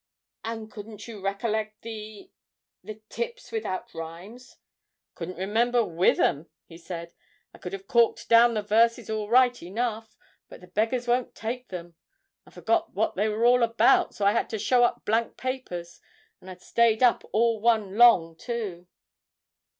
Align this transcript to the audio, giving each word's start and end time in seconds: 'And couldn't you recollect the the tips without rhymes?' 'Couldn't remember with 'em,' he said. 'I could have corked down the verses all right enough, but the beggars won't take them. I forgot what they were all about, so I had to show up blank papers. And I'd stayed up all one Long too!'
'And 0.43 0.71
couldn't 0.71 1.07
you 1.07 1.21
recollect 1.21 1.83
the 1.83 2.31
the 2.83 3.01
tips 3.09 3.51
without 3.51 3.93
rhymes?' 3.93 4.57
'Couldn't 5.13 5.37
remember 5.37 5.85
with 5.85 6.19
'em,' 6.19 6.49
he 6.65 6.75
said. 6.75 7.13
'I 7.53 7.57
could 7.59 7.73
have 7.73 7.85
corked 7.87 8.27
down 8.27 8.55
the 8.55 8.63
verses 8.63 9.11
all 9.11 9.29
right 9.29 9.61
enough, 9.61 10.17
but 10.49 10.59
the 10.59 10.65
beggars 10.65 11.07
won't 11.07 11.35
take 11.35 11.67
them. 11.67 11.93
I 12.47 12.49
forgot 12.49 12.95
what 12.95 13.13
they 13.13 13.29
were 13.29 13.45
all 13.45 13.61
about, 13.61 14.15
so 14.15 14.25
I 14.25 14.31
had 14.31 14.49
to 14.49 14.57
show 14.57 14.83
up 14.83 15.05
blank 15.05 15.37
papers. 15.37 16.01
And 16.39 16.49
I'd 16.49 16.63
stayed 16.63 17.03
up 17.03 17.23
all 17.31 17.59
one 17.61 17.95
Long 17.95 18.35
too!' 18.35 18.87